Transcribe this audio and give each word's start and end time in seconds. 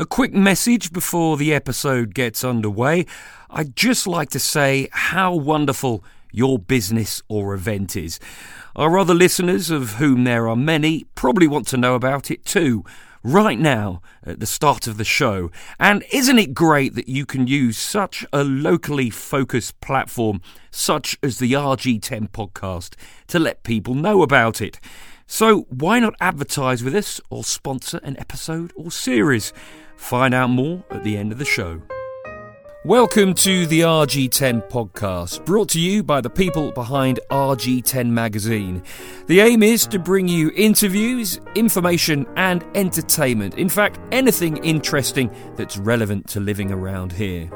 A 0.00 0.06
quick 0.06 0.32
message 0.32 0.92
before 0.92 1.36
the 1.36 1.52
episode 1.52 2.14
gets 2.14 2.44
underway. 2.44 3.04
I'd 3.50 3.74
just 3.74 4.06
like 4.06 4.30
to 4.30 4.38
say 4.38 4.88
how 4.92 5.34
wonderful 5.34 6.04
your 6.30 6.56
business 6.56 7.20
or 7.26 7.52
event 7.52 7.96
is. 7.96 8.20
Our 8.76 8.96
other 8.96 9.12
listeners, 9.12 9.70
of 9.70 9.94
whom 9.94 10.22
there 10.22 10.48
are 10.48 10.54
many, 10.54 11.06
probably 11.16 11.48
want 11.48 11.66
to 11.68 11.76
know 11.76 11.96
about 11.96 12.30
it 12.30 12.44
too, 12.44 12.84
right 13.24 13.58
now 13.58 14.00
at 14.22 14.38
the 14.38 14.46
start 14.46 14.86
of 14.86 14.98
the 14.98 15.04
show. 15.04 15.50
And 15.80 16.04
isn't 16.12 16.38
it 16.38 16.54
great 16.54 16.94
that 16.94 17.08
you 17.08 17.26
can 17.26 17.48
use 17.48 17.76
such 17.76 18.24
a 18.32 18.44
locally 18.44 19.10
focused 19.10 19.80
platform, 19.80 20.40
such 20.70 21.18
as 21.24 21.40
the 21.40 21.54
RG10 21.54 22.28
podcast, 22.30 22.94
to 23.26 23.40
let 23.40 23.64
people 23.64 23.96
know 23.96 24.22
about 24.22 24.60
it? 24.60 24.78
So 25.30 25.66
why 25.68 26.00
not 26.00 26.14
advertise 26.22 26.82
with 26.82 26.94
us 26.94 27.20
or 27.28 27.44
sponsor 27.44 28.00
an 28.02 28.18
episode 28.18 28.72
or 28.74 28.90
series? 28.90 29.52
Find 29.94 30.32
out 30.32 30.48
more 30.48 30.82
at 30.90 31.04
the 31.04 31.18
end 31.18 31.32
of 31.32 31.38
the 31.38 31.44
show. 31.44 31.82
Welcome 32.86 33.34
to 33.34 33.66
the 33.66 33.80
RG10 33.80 34.70
podcast, 34.70 35.44
brought 35.44 35.68
to 35.70 35.80
you 35.80 36.02
by 36.02 36.22
the 36.22 36.30
people 36.30 36.72
behind 36.72 37.20
RG10 37.30 38.08
magazine. 38.08 38.82
The 39.26 39.40
aim 39.40 39.62
is 39.62 39.86
to 39.88 39.98
bring 39.98 40.28
you 40.28 40.50
interviews, 40.56 41.38
information, 41.54 42.26
and 42.36 42.64
entertainment. 42.74 43.58
In 43.58 43.68
fact, 43.68 44.00
anything 44.10 44.56
interesting 44.64 45.30
that's 45.56 45.76
relevant 45.76 46.26
to 46.30 46.40
living 46.40 46.72
around 46.72 47.12
here. 47.12 47.50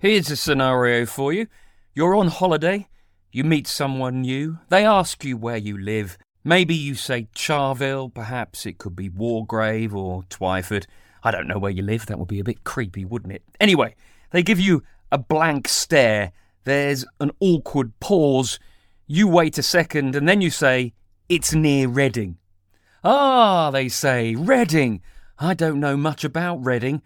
Here's 0.00 0.30
a 0.30 0.36
scenario 0.36 1.06
for 1.06 1.32
you. 1.32 1.46
You're 1.94 2.14
on 2.14 2.28
holiday, 2.28 2.86
you 3.32 3.44
meet 3.44 3.66
someone 3.66 4.22
new, 4.22 4.58
they 4.68 4.84
ask 4.84 5.24
you 5.24 5.36
where 5.36 5.56
you 5.56 5.78
live. 5.78 6.18
Maybe 6.42 6.74
you 6.74 6.94
say 6.94 7.28
Charvil, 7.34 8.08
perhaps 8.08 8.66
it 8.66 8.78
could 8.78 8.96
be 8.96 9.10
Wargrave 9.10 9.94
or 9.94 10.22
Twyford. 10.24 10.86
I 11.22 11.30
don't 11.30 11.46
know 11.46 11.58
where 11.58 11.70
you 11.70 11.82
live, 11.82 12.06
that 12.06 12.18
would 12.18 12.28
be 12.28 12.40
a 12.40 12.44
bit 12.44 12.64
creepy, 12.64 13.04
wouldn't 13.04 13.32
it? 13.32 13.42
Anyway, 13.60 13.94
they 14.30 14.42
give 14.42 14.58
you 14.58 14.82
a 15.12 15.18
blank 15.18 15.68
stare, 15.68 16.32
there's 16.64 17.04
an 17.20 17.30
awkward 17.40 17.98
pause, 18.00 18.58
you 19.06 19.28
wait 19.28 19.58
a 19.58 19.62
second, 19.62 20.16
and 20.16 20.28
then 20.28 20.40
you 20.40 20.50
say, 20.50 20.94
It's 21.28 21.52
near 21.52 21.88
Reading. 21.88 22.38
Ah, 23.04 23.70
they 23.70 23.88
say, 23.88 24.34
Reading. 24.34 25.02
I 25.38 25.54
don't 25.54 25.80
know 25.80 25.96
much 25.96 26.24
about 26.24 26.64
Reading. 26.64 27.02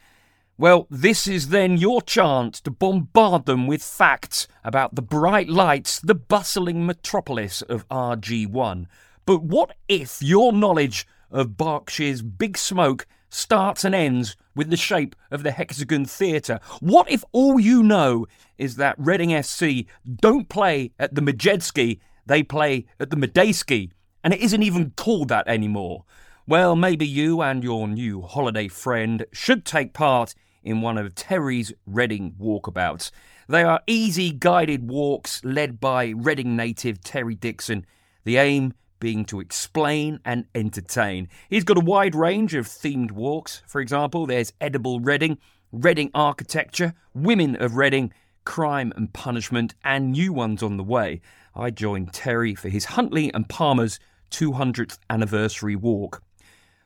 Well, 0.56 0.86
this 0.88 1.26
is 1.26 1.48
then 1.48 1.78
your 1.78 2.00
chance 2.00 2.60
to 2.60 2.70
bombard 2.70 3.44
them 3.44 3.66
with 3.66 3.82
facts 3.82 4.46
about 4.62 4.94
the 4.94 5.02
bright 5.02 5.48
lights, 5.48 5.98
the 5.98 6.14
bustling 6.14 6.86
metropolis 6.86 7.60
of 7.62 7.88
RG1. 7.88 8.86
But 9.26 9.42
what 9.42 9.74
if 9.88 10.22
your 10.22 10.52
knowledge 10.52 11.08
of 11.32 11.56
Berkshire's 11.56 12.22
big 12.22 12.56
smoke 12.56 13.04
starts 13.30 13.84
and 13.84 13.96
ends 13.96 14.36
with 14.54 14.70
the 14.70 14.76
shape 14.76 15.16
of 15.32 15.42
the 15.42 15.50
Hexagon 15.50 16.04
Theatre? 16.04 16.60
What 16.78 17.10
if 17.10 17.24
all 17.32 17.58
you 17.58 17.82
know 17.82 18.28
is 18.56 18.76
that 18.76 18.94
Reading 18.96 19.30
FC 19.30 19.86
don't 20.06 20.48
play 20.48 20.92
at 21.00 21.16
the 21.16 21.20
Majedsky, 21.20 21.98
they 22.26 22.44
play 22.44 22.86
at 23.00 23.10
the 23.10 23.16
Madejski, 23.16 23.90
and 24.22 24.32
it 24.32 24.38
isn't 24.38 24.62
even 24.62 24.92
called 24.92 25.30
that 25.30 25.48
anymore? 25.48 26.04
Well, 26.46 26.76
maybe 26.76 27.06
you 27.06 27.40
and 27.40 27.64
your 27.64 27.88
new 27.88 28.20
holiday 28.20 28.68
friend 28.68 29.24
should 29.32 29.64
take 29.64 29.94
part 29.94 30.34
in 30.62 30.82
one 30.82 30.98
of 30.98 31.14
Terry's 31.14 31.72
Reading 31.86 32.34
walkabouts. 32.38 33.10
They 33.48 33.62
are 33.62 33.80
easy 33.86 34.30
guided 34.30 34.90
walks 34.90 35.42
led 35.42 35.80
by 35.80 36.08
Reading 36.08 36.54
native 36.54 37.00
Terry 37.00 37.34
Dixon. 37.34 37.86
The 38.24 38.36
aim 38.36 38.74
being 39.00 39.24
to 39.24 39.40
explain 39.40 40.20
and 40.22 40.44
entertain. 40.54 41.30
He's 41.48 41.64
got 41.64 41.78
a 41.78 41.80
wide 41.80 42.14
range 42.14 42.52
of 42.52 42.66
themed 42.66 43.12
walks. 43.12 43.62
For 43.66 43.80
example, 43.80 44.26
there's 44.26 44.52
Edible 44.60 45.00
Reading, 45.00 45.38
Reading 45.72 46.10
Architecture, 46.12 46.92
Women 47.14 47.56
of 47.56 47.76
Reading, 47.76 48.12
Crime 48.44 48.92
and 48.96 49.10
Punishment, 49.14 49.74
and 49.82 50.12
new 50.12 50.30
ones 50.30 50.62
on 50.62 50.76
the 50.76 50.84
way. 50.84 51.22
I 51.54 51.70
joined 51.70 52.12
Terry 52.12 52.54
for 52.54 52.68
his 52.68 52.84
Huntley 52.84 53.32
and 53.32 53.48
Palmer's 53.48 53.98
200th 54.30 54.98
anniversary 55.08 55.74
walk. 55.74 56.20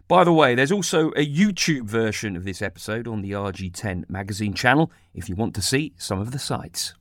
By 0.08 0.24
the 0.24 0.32
way, 0.32 0.54
there's 0.54 0.72
also 0.72 1.10
a 1.10 1.26
YouTube 1.26 1.84
version 1.84 2.34
of 2.34 2.44
this 2.44 2.62
episode 2.62 3.06
on 3.06 3.20
the 3.20 3.32
RG10 3.32 4.08
magazine 4.08 4.54
channel 4.54 4.90
if 5.12 5.28
you 5.28 5.36
want 5.36 5.54
to 5.56 5.60
see 5.60 5.92
some 5.98 6.18
of 6.18 6.30
the 6.30 6.38
sights. 6.38 6.94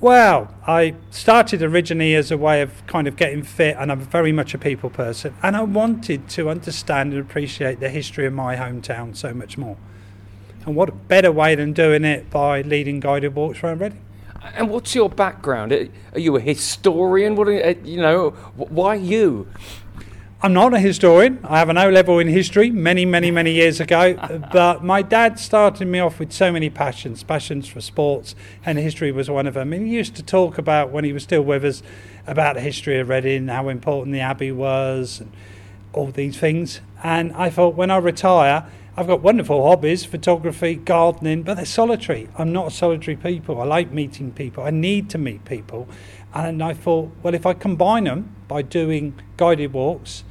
Well, 0.00 0.52
I 0.66 0.96
started 1.12 1.62
originally 1.62 2.16
as 2.16 2.32
a 2.32 2.36
way 2.36 2.60
of 2.60 2.84
kind 2.88 3.06
of 3.06 3.14
getting 3.14 3.44
fit, 3.44 3.76
and 3.78 3.92
I'm 3.92 4.00
very 4.00 4.32
much 4.32 4.54
a 4.54 4.58
people 4.58 4.90
person. 4.90 5.36
And 5.40 5.56
I 5.56 5.62
wanted 5.62 6.28
to 6.30 6.50
understand 6.50 7.12
and 7.12 7.20
appreciate 7.20 7.78
the 7.78 7.90
history 7.90 8.26
of 8.26 8.32
my 8.32 8.56
hometown 8.56 9.16
so 9.16 9.32
much 9.32 9.56
more. 9.56 9.76
And 10.66 10.74
what 10.74 11.06
better 11.06 11.30
way 11.30 11.54
than 11.54 11.72
doing 11.72 12.04
it 12.04 12.28
by 12.28 12.62
leading 12.62 12.98
guided 12.98 13.36
walks 13.36 13.62
around 13.62 13.82
Reading? 13.82 14.04
And 14.54 14.68
what's 14.68 14.96
your 14.96 15.08
background? 15.08 15.72
Are 15.72 16.18
you 16.18 16.34
a 16.34 16.40
historian? 16.40 17.36
What 17.36 17.46
are, 17.48 17.70
you 17.70 18.00
know? 18.00 18.30
Why 18.56 18.94
you? 18.96 19.46
I'm 20.40 20.52
not 20.52 20.72
a 20.72 20.78
historian. 20.78 21.40
I 21.42 21.58
have 21.58 21.68
an 21.68 21.78
O 21.78 21.90
level 21.90 22.20
in 22.20 22.28
history 22.28 22.70
many, 22.70 23.04
many, 23.04 23.32
many 23.32 23.50
years 23.50 23.80
ago. 23.80 24.14
but 24.52 24.84
my 24.84 25.02
dad 25.02 25.36
started 25.36 25.88
me 25.88 25.98
off 25.98 26.20
with 26.20 26.32
so 26.32 26.52
many 26.52 26.70
passions 26.70 27.24
passions 27.24 27.66
for 27.66 27.80
sports, 27.80 28.36
and 28.64 28.78
history 28.78 29.10
was 29.10 29.28
one 29.28 29.48
of 29.48 29.54
them. 29.54 29.72
And 29.72 29.88
he 29.88 29.94
used 29.94 30.14
to 30.14 30.22
talk 30.22 30.56
about, 30.56 30.92
when 30.92 31.02
he 31.02 31.12
was 31.12 31.24
still 31.24 31.42
with 31.42 31.64
us, 31.64 31.82
about 32.24 32.54
the 32.54 32.60
history 32.60 33.00
of 33.00 33.08
Reading, 33.08 33.48
how 33.48 33.68
important 33.68 34.12
the 34.12 34.20
Abbey 34.20 34.52
was, 34.52 35.18
and 35.18 35.32
all 35.92 36.12
these 36.12 36.38
things. 36.38 36.82
And 37.02 37.32
I 37.32 37.50
thought, 37.50 37.74
when 37.74 37.90
I 37.90 37.96
retire, 37.96 38.64
I've 38.96 39.08
got 39.08 39.20
wonderful 39.22 39.66
hobbies 39.66 40.04
photography, 40.04 40.76
gardening, 40.76 41.42
but 41.42 41.54
they're 41.54 41.66
solitary. 41.66 42.28
I'm 42.38 42.52
not 42.52 42.68
a 42.68 42.70
solitary 42.70 43.16
people. 43.16 43.60
I 43.60 43.64
like 43.64 43.90
meeting 43.90 44.30
people. 44.30 44.62
I 44.62 44.70
need 44.70 45.10
to 45.10 45.18
meet 45.18 45.44
people. 45.44 45.88
And 46.32 46.62
I 46.62 46.74
thought, 46.74 47.10
well, 47.24 47.34
if 47.34 47.44
I 47.44 47.54
combine 47.54 48.04
them 48.04 48.36
by 48.48 48.62
doing 48.62 49.14
guided 49.36 49.72
walks, 49.72 50.24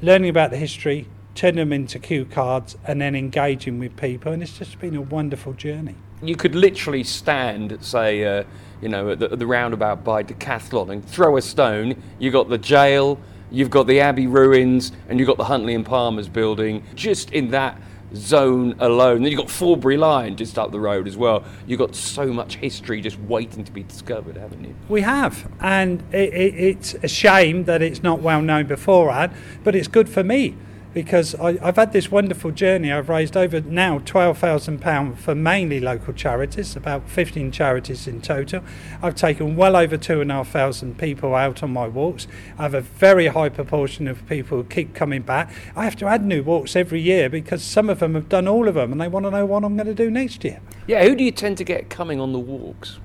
learning 0.00 0.30
about 0.30 0.50
the 0.50 0.56
history, 0.56 1.08
turning 1.34 1.56
them 1.56 1.72
into 1.72 1.98
cue 1.98 2.24
cards, 2.24 2.76
and 2.84 3.00
then 3.00 3.16
engaging 3.16 3.78
with 3.78 3.96
people. 3.96 4.32
And 4.32 4.42
it's 4.42 4.58
just 4.58 4.78
been 4.78 4.94
a 4.94 5.00
wonderful 5.00 5.54
journey. 5.54 5.96
You 6.22 6.36
could 6.36 6.54
literally 6.54 7.02
stand, 7.02 7.76
say, 7.84 8.24
uh, 8.24 8.44
you 8.80 8.88
know, 8.88 9.10
at 9.10 9.18
the, 9.18 9.32
at 9.32 9.38
the, 9.38 9.46
roundabout 9.46 10.04
by 10.04 10.22
Decathlon 10.22 10.90
and 10.90 11.04
throw 11.04 11.36
a 11.36 11.42
stone. 11.42 12.00
You've 12.18 12.32
got 12.32 12.48
the 12.48 12.58
jail, 12.58 13.18
you've 13.50 13.70
got 13.70 13.86
the 13.86 14.00
Abbey 14.00 14.26
ruins, 14.26 14.92
and 15.08 15.18
you've 15.18 15.26
got 15.26 15.38
the 15.38 15.44
Huntley 15.44 15.74
and 15.74 15.84
Palmer's 15.84 16.28
building. 16.28 16.84
Just 16.94 17.30
in 17.32 17.50
that 17.50 17.80
zone 18.14 18.74
alone. 18.78 19.22
Then 19.22 19.32
you've 19.32 19.40
got 19.40 19.50
Forbury 19.50 19.96
Lion 19.96 20.36
just 20.36 20.58
up 20.58 20.72
the 20.72 20.80
road 20.80 21.06
as 21.06 21.16
well. 21.16 21.44
You've 21.66 21.78
got 21.78 21.94
so 21.94 22.26
much 22.26 22.56
history 22.56 23.00
just 23.00 23.18
waiting 23.20 23.64
to 23.64 23.72
be 23.72 23.82
discovered, 23.82 24.36
haven't 24.36 24.64
you? 24.64 24.74
We 24.88 25.02
have, 25.02 25.50
and 25.60 26.02
it, 26.12 26.32
it, 26.32 26.54
it's 26.54 26.94
a 27.02 27.08
shame 27.08 27.64
that 27.64 27.82
it's 27.82 28.02
not 28.02 28.20
well 28.20 28.42
known 28.42 28.66
beforehand, 28.66 29.32
but 29.64 29.74
it's 29.74 29.88
good 29.88 30.08
for 30.08 30.24
me 30.24 30.56
because 30.94 31.34
I, 31.36 31.54
have 31.58 31.76
had 31.76 31.92
this 31.92 32.10
wonderful 32.10 32.50
journey. 32.50 32.92
I've 32.92 33.08
raised 33.08 33.36
over 33.36 33.60
now 33.60 33.98
£12,000 34.00 35.16
for 35.16 35.34
mainly 35.34 35.80
local 35.80 36.12
charities, 36.12 36.76
about 36.76 37.08
15 37.08 37.50
charities 37.50 38.06
in 38.06 38.20
total. 38.20 38.62
I've 39.02 39.14
taken 39.14 39.56
well 39.56 39.76
over 39.76 39.96
2,500 39.96 40.98
people 40.98 41.34
out 41.34 41.62
on 41.62 41.72
my 41.72 41.88
walks. 41.88 42.26
I 42.58 42.62
have 42.62 42.74
a 42.74 42.80
very 42.80 43.28
high 43.28 43.48
proportion 43.48 44.06
of 44.08 44.26
people 44.28 44.58
who 44.58 44.64
keep 44.64 44.94
coming 44.94 45.22
back. 45.22 45.52
I 45.74 45.84
have 45.84 45.96
to 45.96 46.06
add 46.06 46.24
new 46.24 46.42
walks 46.42 46.76
every 46.76 47.00
year 47.00 47.28
because 47.28 47.62
some 47.62 47.88
of 47.88 48.00
them 48.00 48.14
have 48.14 48.28
done 48.28 48.46
all 48.46 48.68
of 48.68 48.74
them 48.74 48.92
and 48.92 49.00
they 49.00 49.08
want 49.08 49.26
to 49.26 49.30
know 49.30 49.46
what 49.46 49.64
I'm 49.64 49.76
going 49.76 49.86
to 49.86 49.94
do 49.94 50.10
next 50.10 50.44
year. 50.44 50.60
Yeah, 50.86 51.04
who 51.04 51.14
do 51.14 51.24
you 51.24 51.32
tend 51.32 51.58
to 51.58 51.64
get 51.64 51.88
coming 51.88 52.20
on 52.20 52.32
the 52.32 52.38
walks? 52.38 52.98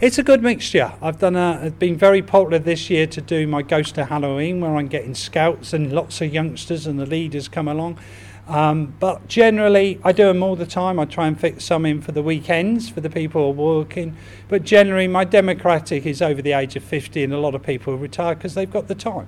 It's 0.00 0.16
a 0.16 0.22
good 0.22 0.44
mixture. 0.44 0.92
I've 1.02 1.18
done 1.18 1.34
a, 1.34 1.58
it's 1.60 1.76
been 1.76 1.96
very 1.96 2.22
popular 2.22 2.60
this 2.60 2.88
year 2.88 3.08
to 3.08 3.20
do 3.20 3.48
my 3.48 3.62
Ghost 3.62 3.98
of 3.98 4.08
Halloween, 4.08 4.60
where 4.60 4.76
I'm 4.76 4.86
getting 4.86 5.12
scouts 5.12 5.72
and 5.72 5.92
lots 5.92 6.20
of 6.20 6.32
youngsters 6.32 6.86
and 6.86 7.00
the 7.00 7.04
leaders 7.04 7.48
come 7.48 7.66
along. 7.66 7.98
Um, 8.46 8.94
but 9.00 9.26
generally, 9.26 9.98
I 10.04 10.12
do 10.12 10.26
them 10.26 10.40
all 10.40 10.54
the 10.54 10.66
time. 10.66 11.00
I 11.00 11.04
try 11.04 11.26
and 11.26 11.38
fit 11.38 11.60
some 11.60 11.84
in 11.84 12.00
for 12.00 12.12
the 12.12 12.22
weekends 12.22 12.88
for 12.88 13.00
the 13.00 13.10
people 13.10 13.42
who 13.42 13.60
are 13.60 13.78
working. 13.80 14.16
But 14.46 14.62
generally, 14.62 15.08
my 15.08 15.24
democratic 15.24 16.06
is 16.06 16.22
over 16.22 16.40
the 16.42 16.52
age 16.52 16.76
of 16.76 16.84
50, 16.84 17.24
and 17.24 17.32
a 17.32 17.38
lot 17.40 17.56
of 17.56 17.64
people 17.64 17.98
retire 17.98 18.36
because 18.36 18.54
they've 18.54 18.70
got 18.70 18.86
the 18.86 18.94
time. 18.94 19.26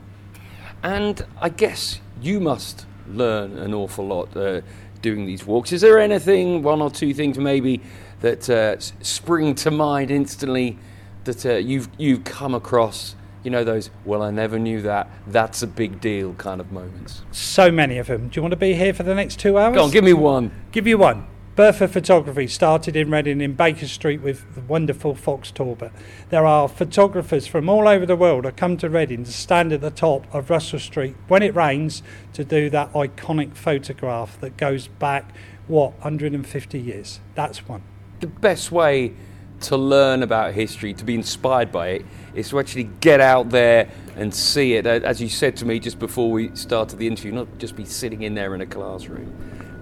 And 0.85 1.27
I 1.41 1.49
guess 1.49 2.01
you 2.23 2.39
must 2.39 2.87
learn 3.09 3.59
an 3.59 3.75
awful 3.75 4.07
lot 4.07 4.37
uh, 4.37 4.61
doing 5.03 5.27
these 5.27 5.45
walks. 5.45 5.73
Is 5.73 5.81
there 5.81 5.99
anything, 5.99 6.63
one 6.63 6.81
or 6.81 6.91
two 6.91 7.13
things 7.13 7.39
maybe, 7.39 7.81
that 8.21 8.51
uh, 8.51 8.79
spring 9.03 9.55
to 9.57 9.71
mind 9.71 10.11
instantly 10.11 10.79
that 11.25 11.45
uh, 11.47 11.55
you've 11.55 11.89
you've 11.99 12.25
come 12.25 12.55
across? 12.55 13.17
You 13.43 13.51
know 13.51 13.65
those. 13.65 13.91
Well, 14.05 14.23
I 14.23 14.31
never 14.31 14.59
knew 14.59 14.83
that. 14.83 15.09
That's 15.27 15.63
a 15.63 15.67
big 15.67 16.01
deal 16.01 16.35
kind 16.35 16.61
of 16.61 16.73
moments. 16.73 17.23
So 17.31 17.71
many 17.71 17.97
of 17.99 18.07
them. 18.07 18.29
Do 18.29 18.37
you 18.37 18.43
want 18.43 18.53
to 18.53 18.57
be 18.57 18.75
here 18.75 18.93
for 18.93 19.03
the 19.03 19.15
next 19.15 19.39
two 19.39 19.57
hours? 19.57 19.75
Go 19.75 19.85
on, 19.85 19.91
give 19.91 20.05
me 20.05 20.13
one. 20.13 20.51
Give 20.73 20.87
you 20.87 20.99
one. 20.99 21.27
Burford 21.57 21.91
Photography 21.91 22.47
started 22.47 22.97
in 22.97 23.11
Reading 23.11 23.41
in 23.41 23.55
Baker 23.55 23.87
Street 23.87 24.23
with 24.23 24.55
the 24.55 24.63
wonderful 24.63 25.15
Fox 25.15 25.51
Talbot. 25.51 25.93
There 26.31 26.47
are 26.47 26.69
photographers 26.69 27.47
from 27.47 27.69
all 27.69 27.87
over 27.89 28.07
the 28.07 28.17
world 28.17 28.45
who 28.45 28.53
come 28.53 28.77
to 28.79 28.89
Reading 28.89 29.25
to 29.25 29.33
stand 29.33 29.73
at 29.73 29.81
the 29.81 29.91
top 29.91 30.33
of 30.35 30.49
Russell 30.49 30.79
Street 30.79 31.17
when 31.29 31.43
it 31.43 31.55
rains 31.55 32.03
to 32.35 32.45
do 32.45 32.71
that 32.71 32.93
iconic 32.93 33.57
photograph 33.57 34.41
that 34.41 34.57
goes 34.57 34.87
back, 34.87 35.35
what, 35.67 35.93
150 35.95 36.81
years. 36.81 37.21
That's 37.35 37.69
one. 37.69 37.83
The 38.21 38.27
best 38.27 38.71
way 38.71 39.15
to 39.63 39.77
learn 39.77 40.23
about 40.23 40.55
history, 40.55 40.95
to 40.95 41.05
be 41.05 41.15
inspired 41.15 41.71
by 41.71 41.89
it, 41.89 42.07
is 42.35 42.51
to 42.51 42.61
actually 42.61 42.85
get 43.01 43.21
out 43.21 43.51
there 43.51 43.91
and 44.17 44.35
see 44.35 44.75
it. 44.75 44.87
As 44.87 45.21
you 45.21 45.29
said 45.29 45.57
to 45.57 45.67
me 45.67 45.79
just 45.79 45.99
before 45.99 46.31
we 46.31 46.55
started 46.55 46.99
the 46.99 47.07
interview, 47.07 47.33
not 47.33 47.59
just 47.59 47.77
be 47.77 47.85
sitting 47.85 48.23
in 48.23 48.35
there 48.35 48.55
in 48.55 48.61
a 48.61 48.67
classroom 48.67 49.35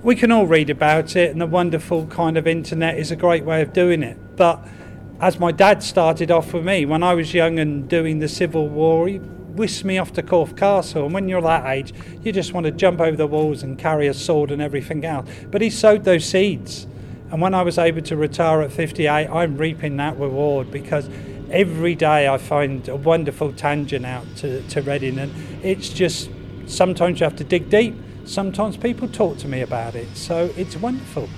we 0.03 0.15
can 0.15 0.31
all 0.31 0.47
read 0.47 0.71
about 0.71 1.17
it, 1.17 1.31
and 1.31 1.41
the 1.41 1.47
wonderful 1.47 2.07
kind 2.07 2.37
of 2.37 2.47
internet 2.47 2.99
is 2.99 3.11
a 3.11 3.17
great 3.17 3.45
way 3.45 3.63
of 3.63 3.73
doing 3.73 4.03
it. 4.03 4.17
But 4.37 4.65
as 5.21 5.39
my 5.39 5.51
dad 5.51 5.83
started 5.83 6.31
off 6.31 6.53
with 6.55 6.65
me, 6.65 6.87
when 6.87 7.03
I 7.03 7.15
was 7.15 7.35
young 7.35 7.59
and 7.59 7.89
doing 7.89 8.21
the 8.21 8.29
Civil 8.29 8.69
War, 8.69 9.09
he 9.09 9.17
whisked 9.17 9.85
me 9.85 9.99
off 9.99 10.13
to 10.13 10.23
Corfe 10.23 10.57
Castle. 10.57 11.07
And 11.07 11.15
when 11.15 11.29
you're 11.29 11.43
that 11.43 11.67
age, 11.67 11.93
you 12.23 12.31
just 12.31 12.53
want 12.53 12.65
to 12.65 12.71
jump 12.71 13.01
over 13.01 13.17
the 13.17 13.27
walls 13.27 13.65
and 13.65 13.77
carry 13.77 14.07
a 14.07 14.15
sword 14.15 14.53
and 14.53 14.63
everything 14.63 15.05
else. 15.05 15.29
But 15.51 15.63
he 15.63 15.71
sowed 15.71 16.05
those 16.05 16.25
seeds. 16.25 16.87
And 17.31 17.41
when 17.41 17.55
I 17.55 17.63
was 17.63 17.79
able 17.79 18.03
to 18.03 18.17
retire 18.17 18.63
at 18.63 18.73
58, 18.73 19.29
I'm 19.29 19.57
reaping 19.57 19.97
that 19.99 20.19
reward 20.19 20.71
because 20.71 21.09
every 21.51 21.95
day 21.95 22.29
I 22.29 22.39
find 22.39 22.89
a 22.89 22.97
wonderful 22.97 23.53
tangent 23.53 24.07
out 24.07 24.25
to, 24.37 24.63
to 24.69 24.83
Reading. 24.83 25.19
And 25.19 25.33
it's 25.65 25.89
just 25.89 26.31
sometimes 26.67 27.21
you 27.21 27.25
have 27.25 27.37
to 27.37 27.45
dig 27.45 27.71
deep 27.71 27.95
sometimes 28.29 28.77
people 28.77 29.09
talk 29.09 29.39
to 29.39 29.49
me 29.49 29.63
about 29.63 29.95
it, 29.95 30.09
so 30.17 30.53
it's 30.57 30.77
wonderful. 30.77 31.29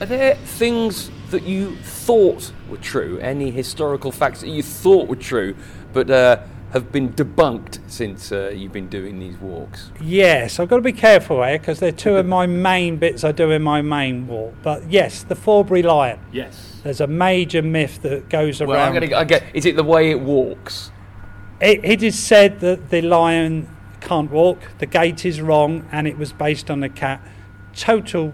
Are 0.00 0.06
there 0.06 0.34
things 0.34 1.10
that 1.30 1.44
you 1.44 1.76
thought 1.76 2.52
were 2.68 2.76
true, 2.76 3.18
any 3.18 3.50
historical 3.50 4.12
facts 4.12 4.42
that 4.42 4.48
you 4.48 4.62
thought 4.62 5.08
were 5.08 5.16
true, 5.16 5.56
but 5.92 6.10
uh, 6.10 6.42
have 6.76 6.92
been 6.92 7.12
debunked 7.12 7.80
since 7.88 8.30
uh, 8.30 8.52
you've 8.54 8.72
been 8.72 8.88
doing 8.88 9.18
these 9.18 9.36
walks? 9.38 9.90
Yes, 10.00 10.60
I've 10.60 10.68
got 10.68 10.76
to 10.76 10.82
be 10.82 10.92
careful 10.92 11.42
here 11.42 11.58
because 11.58 11.80
they're 11.80 11.92
two 11.92 12.16
of 12.16 12.26
my 12.26 12.46
main 12.46 12.96
bits 12.96 13.24
I 13.24 13.32
do 13.32 13.50
in 13.50 13.62
my 13.62 13.82
main 13.82 14.26
walk. 14.26 14.54
But 14.62 14.90
yes, 14.90 15.22
the 15.22 15.34
Forbury 15.34 15.82
lion. 15.82 16.20
Yes. 16.32 16.80
There's 16.84 17.00
a 17.00 17.06
major 17.06 17.62
myth 17.62 18.02
that 18.02 18.28
goes 18.28 18.60
around. 18.60 18.70
Well, 18.70 18.86
I'm 18.86 18.94
gonna, 18.94 19.16
I 19.16 19.24
get, 19.24 19.44
is 19.54 19.66
it 19.66 19.76
the 19.76 19.84
way 19.84 20.10
it 20.10 20.20
walks? 20.20 20.90
It, 21.60 21.84
it 21.84 22.02
is 22.02 22.18
said 22.18 22.60
that 22.60 22.90
the 22.90 23.02
lion 23.02 23.68
can't 24.00 24.30
walk, 24.30 24.60
the 24.78 24.86
gait 24.86 25.24
is 25.24 25.40
wrong, 25.40 25.88
and 25.90 26.06
it 26.06 26.18
was 26.18 26.32
based 26.32 26.70
on 26.70 26.82
a 26.82 26.88
cat. 26.88 27.20
Total 27.74 28.32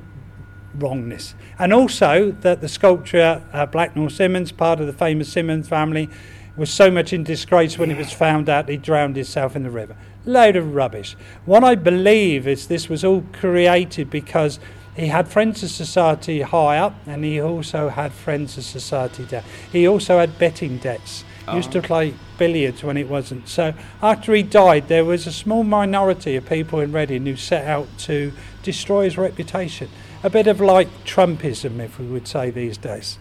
wrongness. 0.75 1.35
And 1.59 1.73
also 1.73 2.33
that 2.41 2.61
the 2.61 2.69
sculpture, 2.69 3.43
uh, 3.53 3.67
Blackall 3.67 4.11
Simonds, 4.11 4.53
part 4.53 4.81
of 4.81 4.87
the 4.87 4.93
famous 4.93 5.33
Simonds 5.33 5.69
family, 5.69 6.11
was 6.57 6.71
so 6.71 6.91
much 6.91 7.13
in 7.13 7.25
disgrace 7.25 7.79
when 7.79 7.91
it 7.91 7.97
was 7.97 8.13
found 8.13 8.49
out 8.49 8.69
he 8.69 8.77
drowned 8.77 9.17
himself 9.17 9.57
in 9.57 9.63
the 9.63 9.71
river. 9.71 9.97
Load 10.25 10.57
of 10.57 10.75
rubbish. 10.75 11.17
What 11.47 11.65
I 11.65 11.75
believe 11.75 12.47
is 12.47 12.67
this 12.67 12.89
was 12.89 13.05
all 13.05 13.25
created 13.33 14.11
because 14.11 14.61
he 14.95 15.07
had 15.07 15.29
Friends 15.29 15.63
of 15.63 15.71
Society 15.71 16.43
high 16.43 16.79
up 16.79 16.95
and 17.07 17.25
he 17.25 17.41
also 17.41 17.89
had 17.89 18.13
Friends 18.13 18.59
of 18.59 18.65
Society 18.65 19.25
down. 19.25 19.43
He 19.71 19.89
also 19.89 20.19
had 20.19 20.39
betting 20.39 20.79
debts. 20.79 21.25
He 21.49 21.57
used 21.57 21.73
to 21.73 21.79
oh. 21.79 21.83
play 21.83 22.15
billiards 22.39 22.85
when 22.85 22.97
it 22.97 23.09
wasn't. 23.09 23.49
So 23.49 23.75
after 24.01 24.33
he 24.33 24.43
died, 24.43 24.89
there 24.89 25.05
was 25.05 25.27
a 25.27 25.33
small 25.33 25.65
minority 25.65 26.37
of 26.37 26.47
people 26.47 26.81
in 26.81 26.93
Reading 26.93 27.27
who 27.27 27.37
set 27.37 27.67
out 27.67 27.89
to 28.01 28.33
destroy 28.63 29.05
his 29.05 29.19
reputation. 29.19 29.89
A 30.23 30.31
bit 30.31 30.47
of 30.47 30.61
like 30.61 30.89
Trumpism, 31.05 31.81
if 31.81 31.99
we 31.99 32.07
would 32.07 32.29
say 32.29 32.51
these 32.51 32.79
days. 32.79 33.19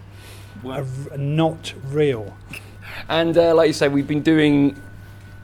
Well, 0.62 0.86
not 1.18 1.74
real. 1.90 2.36
And 3.10 3.38
uh, 3.38 3.56
like 3.56 3.68
you 3.68 3.74
say, 3.74 3.88
we've 3.88 4.08
been 4.08 4.22
doing 4.22 4.80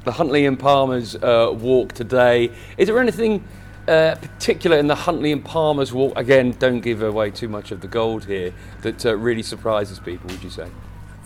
the 0.04 0.12
Huntley 0.14 0.46
and 0.46 0.58
Palmer's 0.58 1.16
uh, 1.16 1.52
walk 1.54 1.94
today. 1.94 2.52
Is 2.78 2.88
there 2.88 3.00
anything 3.00 3.44
uh, 3.88 4.16
particular 4.16 4.78
in 4.78 4.88
the 4.88 4.96
Huntley 4.96 5.32
and 5.32 5.44
Palmer's 5.44 5.94
walk? 5.94 6.18
Again, 6.18 6.52
don't 6.52 6.80
give 6.80 7.02
away 7.02 7.32
too 7.32 7.50
much 7.50 7.72
of 7.72 7.82
the 7.82 7.88
gold 7.88 8.26
here. 8.26 8.54
That 8.82 9.06
uh, 9.06 9.16
really 9.16 9.44
surprises 9.44 10.00
people. 10.00 10.30
Would 10.30 10.44
you 10.44 10.50
say? 10.50 10.70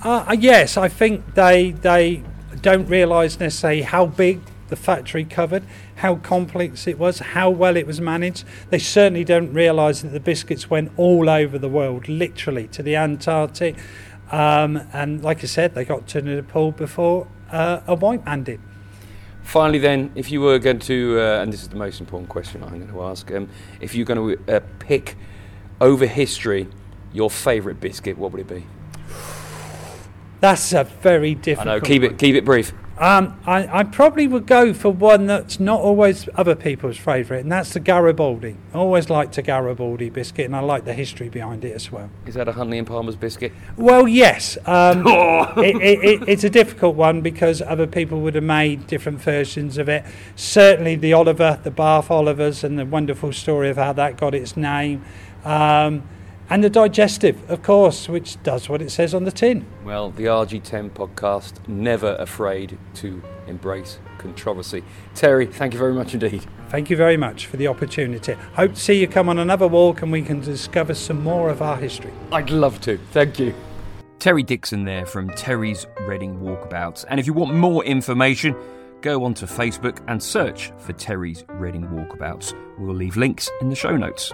Uh, 0.03 0.25
uh, 0.27 0.35
yes, 0.37 0.77
I 0.77 0.87
think 0.87 1.35
they 1.35 1.71
they 1.71 2.23
don't 2.61 2.87
realise 2.87 3.39
necessarily 3.39 3.83
how 3.83 4.07
big 4.07 4.41
the 4.69 4.75
factory 4.75 5.25
covered, 5.25 5.63
how 5.95 6.15
complex 6.15 6.87
it 6.87 6.97
was, 6.97 7.19
how 7.19 7.49
well 7.49 7.75
it 7.75 7.85
was 7.85 8.01
managed. 8.01 8.45
They 8.69 8.79
certainly 8.79 9.23
don't 9.23 9.53
realise 9.53 10.01
that 10.01 10.09
the 10.09 10.19
biscuits 10.19 10.69
went 10.69 10.91
all 10.97 11.29
over 11.29 11.59
the 11.59 11.69
world, 11.69 12.07
literally 12.07 12.67
to 12.69 12.81
the 12.81 12.95
Antarctic. 12.95 13.75
Um, 14.31 14.81
and 14.93 15.23
like 15.23 15.43
I 15.43 15.47
said, 15.47 15.75
they 15.75 15.85
got 15.85 16.07
to 16.07 16.21
Nepal 16.21 16.71
before 16.71 17.27
uh, 17.51 17.81
a 17.85 17.95
white 17.95 18.25
man 18.25 18.43
did. 18.43 18.61
Finally, 19.43 19.79
then, 19.79 20.11
if 20.15 20.31
you 20.31 20.39
were 20.39 20.59
going 20.59 20.79
to, 20.79 21.19
uh, 21.19 21.41
and 21.41 21.51
this 21.51 21.61
is 21.61 21.69
the 21.69 21.75
most 21.75 21.99
important 21.99 22.29
question 22.29 22.63
I'm 22.63 22.69
going 22.69 22.87
to 22.87 23.03
ask, 23.03 23.29
um, 23.31 23.49
if 23.81 23.93
you're 23.93 24.05
going 24.05 24.37
to 24.37 24.55
uh, 24.55 24.59
pick 24.79 25.17
over 25.81 26.05
history 26.05 26.67
your 27.11 27.29
favourite 27.29 27.81
biscuit, 27.81 28.17
what 28.17 28.31
would 28.31 28.41
it 28.41 28.47
be? 28.47 28.65
That's 30.39 30.73
a 30.73 30.85
very 30.85 31.35
difficult. 31.35 31.67
I 31.67 31.75
know. 31.75 31.81
Keep 31.81 32.03
it. 32.03 32.17
Keep 32.17 32.35
it 32.35 32.45
brief. 32.45 32.71
Um, 33.01 33.35
I, 33.47 33.79
I, 33.79 33.83
probably 33.83 34.27
would 34.27 34.45
go 34.45 34.75
for 34.75 34.91
one 34.91 35.25
that's 35.25 35.59
not 35.59 35.81
always 35.81 36.29
other 36.35 36.53
people's 36.53 36.97
favourite, 36.97 37.39
and 37.39 37.51
that's 37.51 37.73
the 37.73 37.79
Garibaldi. 37.79 38.57
I 38.75 38.77
always 38.77 39.09
liked 39.09 39.33
the 39.33 39.41
Garibaldi 39.41 40.11
biscuit, 40.11 40.45
and 40.45 40.55
I 40.55 40.59
like 40.59 40.85
the 40.85 40.93
history 40.93 41.27
behind 41.27 41.65
it 41.65 41.73
as 41.73 41.91
well. 41.91 42.11
Is 42.27 42.35
that 42.35 42.47
a 42.47 42.51
Huntley 42.51 42.77
and 42.77 42.85
Palmer's 42.85 43.15
biscuit? 43.15 43.53
Well, 43.75 44.07
yes. 44.07 44.55
Um, 44.67 45.03
it, 45.07 45.77
it, 45.77 46.03
it, 46.03 46.29
it's 46.29 46.43
a 46.43 46.49
difficult 46.49 46.95
one 46.95 47.21
because 47.21 47.63
other 47.63 47.87
people 47.87 48.21
would 48.21 48.35
have 48.35 48.43
made 48.43 48.85
different 48.85 49.19
versions 49.19 49.79
of 49.79 49.89
it. 49.89 50.05
Certainly, 50.35 50.97
the 50.97 51.13
Oliver, 51.13 51.59
the 51.63 51.71
Bath 51.71 52.11
Olivers, 52.11 52.63
and 52.63 52.77
the 52.77 52.85
wonderful 52.85 53.33
story 53.33 53.71
of 53.71 53.77
how 53.77 53.93
that 53.93 54.17
got 54.17 54.35
its 54.35 54.55
name. 54.55 55.03
Um, 55.43 56.03
and 56.51 56.61
the 56.61 56.69
digestive, 56.69 57.49
of 57.49 57.63
course, 57.63 58.09
which 58.09 58.41
does 58.43 58.67
what 58.67 58.81
it 58.81 58.91
says 58.91 59.13
on 59.13 59.23
the 59.23 59.31
tin. 59.31 59.65
Well, 59.85 60.11
the 60.11 60.25
RG10 60.25 60.91
podcast, 60.91 61.65
never 61.65 62.15
afraid 62.19 62.77
to 62.95 63.23
embrace 63.47 63.99
controversy. 64.17 64.83
Terry, 65.15 65.45
thank 65.45 65.71
you 65.73 65.79
very 65.79 65.93
much 65.93 66.13
indeed. 66.13 66.45
Thank 66.67 66.89
you 66.89 66.97
very 66.97 67.15
much 67.15 67.45
for 67.45 67.55
the 67.55 67.67
opportunity. 67.67 68.33
Hope 68.53 68.73
to 68.73 68.79
see 68.79 68.99
you 68.99 69.07
come 69.07 69.29
on 69.29 69.39
another 69.39 69.67
walk 69.67 70.01
and 70.01 70.11
we 70.11 70.21
can 70.23 70.41
discover 70.41 70.93
some 70.93 71.23
more 71.23 71.49
of 71.49 71.61
our 71.61 71.77
history. 71.77 72.11
I'd 72.33 72.49
love 72.49 72.81
to. 72.81 72.97
Thank 73.11 73.39
you. 73.39 73.53
Terry 74.19 74.43
Dixon 74.43 74.83
there 74.83 75.05
from 75.05 75.29
Terry's 75.29 75.87
Reading 76.01 76.37
Walkabouts. 76.41 77.05
And 77.07 77.17
if 77.17 77.25
you 77.25 77.33
want 77.33 77.53
more 77.53 77.83
information, 77.85 78.57
go 78.99 79.23
onto 79.23 79.45
Facebook 79.45 80.03
and 80.09 80.21
search 80.21 80.73
for 80.79 80.91
Terry's 80.91 81.45
Reading 81.47 81.87
Walkabouts. 81.87 82.53
We'll 82.77 82.93
leave 82.93 83.15
links 83.15 83.49
in 83.61 83.69
the 83.69 83.75
show 83.75 83.95
notes. 83.95 84.33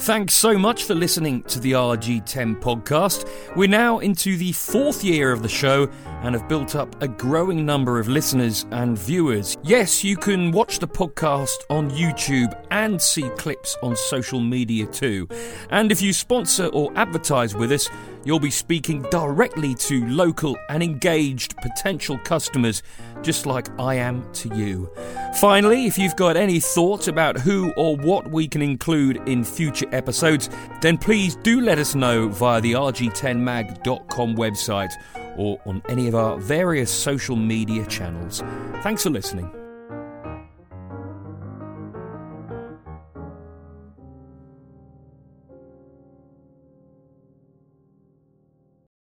Thanks 0.00 0.34
so 0.34 0.56
much 0.56 0.84
for 0.84 0.94
listening 0.94 1.42
to 1.44 1.58
the 1.58 1.72
RG10 1.72 2.60
podcast. 2.60 3.28
We're 3.56 3.68
now 3.68 3.98
into 3.98 4.36
the 4.36 4.52
fourth 4.52 5.02
year 5.02 5.32
of 5.32 5.42
the 5.42 5.48
show 5.48 5.90
and 6.22 6.36
have 6.36 6.48
built 6.48 6.76
up 6.76 7.02
a 7.02 7.08
growing 7.08 7.66
number 7.66 7.98
of 7.98 8.08
listeners 8.08 8.64
and 8.70 8.96
viewers. 8.96 9.56
Yes, 9.64 10.04
you 10.04 10.16
can 10.16 10.52
watch 10.52 10.78
the 10.78 10.86
podcast 10.86 11.58
on 11.68 11.90
YouTube 11.90 12.56
and 12.70 13.02
see 13.02 13.28
clips 13.30 13.76
on 13.82 13.96
social 13.96 14.38
media 14.38 14.86
too. 14.86 15.28
And 15.70 15.90
if 15.90 16.00
you 16.00 16.12
sponsor 16.12 16.66
or 16.68 16.92
advertise 16.96 17.56
with 17.56 17.72
us, 17.72 17.88
you'll 18.24 18.40
be 18.40 18.50
speaking 18.50 19.02
directly 19.10 19.74
to 19.74 20.06
local 20.06 20.56
and 20.68 20.82
engaged 20.82 21.56
potential 21.58 22.18
customers, 22.18 22.82
just 23.22 23.46
like 23.46 23.68
I 23.80 23.94
am 23.94 24.30
to 24.34 24.54
you. 24.54 24.90
Finally, 25.36 25.86
if 25.86 25.98
you've 25.98 26.16
got 26.16 26.36
any 26.36 26.60
thoughts 26.60 27.08
about 27.08 27.38
who 27.38 27.72
or 27.76 27.96
what 27.96 28.30
we 28.30 28.48
can 28.48 28.62
include 28.62 29.16
in 29.28 29.44
future 29.44 29.87
episodes, 29.92 30.48
then 30.80 30.98
please 30.98 31.36
do 31.36 31.60
let 31.60 31.78
us 31.78 31.94
know 31.94 32.28
via 32.28 32.60
the 32.60 32.72
rg10mag.com 32.72 34.36
website 34.36 34.92
or 35.36 35.60
on 35.66 35.82
any 35.88 36.08
of 36.08 36.14
our 36.14 36.38
various 36.38 36.90
social 36.90 37.36
media 37.36 37.86
channels. 37.86 38.42
Thanks 38.82 39.02
for 39.02 39.10
listening. 39.10 39.50